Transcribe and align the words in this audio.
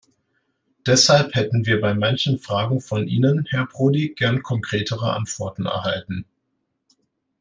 Deshalb 0.87 1.35
hätten 1.35 1.67
wir 1.67 1.79
bei 1.79 1.93
manchen 1.93 2.39
Fragen 2.39 2.81
von 2.81 3.07
Ihnen, 3.07 3.45
Herr 3.51 3.67
Prodi, 3.67 4.15
gern 4.17 4.41
konkretere 4.41 5.13
Antworten 5.13 5.67
erhalten. 5.67 6.25